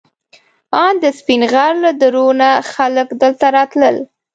[0.83, 3.95] ان د سپین غر له درو نه خلک دلته راتلل.